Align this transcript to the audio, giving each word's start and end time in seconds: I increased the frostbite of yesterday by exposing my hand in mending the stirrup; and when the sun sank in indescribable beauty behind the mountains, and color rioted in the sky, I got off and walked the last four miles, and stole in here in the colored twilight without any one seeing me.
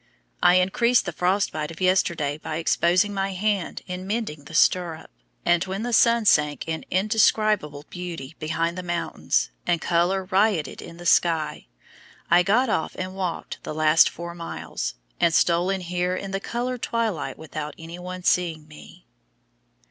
I 0.41 0.55
increased 0.55 1.05
the 1.05 1.11
frostbite 1.13 1.69
of 1.69 1.79
yesterday 1.79 2.39
by 2.39 2.55
exposing 2.55 3.13
my 3.13 3.33
hand 3.33 3.83
in 3.85 4.07
mending 4.07 4.45
the 4.45 4.55
stirrup; 4.55 5.11
and 5.45 5.63
when 5.65 5.83
the 5.83 5.93
sun 5.93 6.25
sank 6.25 6.67
in 6.67 6.85
indescribable 6.89 7.85
beauty 7.87 8.35
behind 8.39 8.79
the 8.79 8.81
mountains, 8.81 9.51
and 9.67 9.79
color 9.79 10.23
rioted 10.23 10.81
in 10.81 10.97
the 10.97 11.05
sky, 11.05 11.67
I 12.31 12.41
got 12.41 12.67
off 12.67 12.95
and 12.97 13.13
walked 13.15 13.59
the 13.61 13.75
last 13.75 14.09
four 14.09 14.33
miles, 14.33 14.95
and 15.19 15.35
stole 15.35 15.69
in 15.69 15.81
here 15.81 16.15
in 16.15 16.31
the 16.31 16.39
colored 16.39 16.81
twilight 16.81 17.37
without 17.37 17.75
any 17.77 17.99
one 17.99 18.23
seeing 18.23 18.67
me. 18.67 19.05